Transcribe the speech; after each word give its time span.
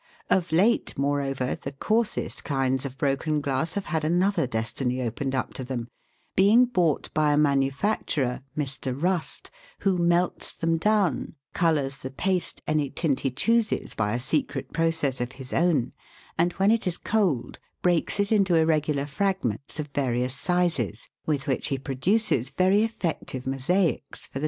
Of 0.31 0.51
late, 0.51 0.97
moreover, 0.97 1.53
the 1.53 1.73
coarsest 1.73 2.43
kinds 2.43 2.85
of 2.85 2.97
broken 2.97 3.39
glass 3.39 3.73
have 3.75 3.85
had 3.85 4.03
another 4.03 4.47
destiny 4.47 4.99
opened 4.99 5.35
up 5.35 5.53
to 5.53 5.63
them, 5.63 5.89
being 6.35 6.65
bought 6.65 7.13
by 7.13 7.31
a 7.33 7.37
manufacturer 7.37 8.41
Mr. 8.57 8.99
Rust 8.99 9.51
who 9.81 9.99
melts 9.99 10.53
them 10.53 10.77
down, 10.77 11.35
colours 11.53 11.97
the 11.97 12.09
paste 12.09 12.63
any 12.65 12.89
tint 12.89 13.19
he 13.19 13.29
chooses 13.29 13.93
by 13.93 14.13
a 14.15 14.19
secret 14.19 14.73
process 14.73 15.21
of 15.21 15.33
his 15.33 15.53
own, 15.53 15.91
and 16.35 16.53
when 16.53 16.71
it 16.71 16.87
is 16.87 16.97
cold 16.97 17.59
breaks 17.83 18.19
it 18.19 18.31
into 18.31 18.55
irregular 18.55 19.05
fragments 19.05 19.79
of 19.79 19.89
various 19.93 20.33
sizes, 20.33 21.09
with 21.27 21.45
which 21.45 21.67
he 21.67 21.77
produces 21.77 22.49
very 22.49 22.81
effective 22.81 23.45
mosaics 23.45 23.45
for 23.45 23.49
the 23.51 23.69
288 23.69 23.89
THE 23.93 23.99
WORLD'S 23.99 23.99
LUMBER 24.33 24.39
ROOM. 24.39 24.39